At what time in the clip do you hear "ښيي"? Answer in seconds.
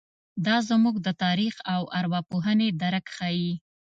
3.15-3.53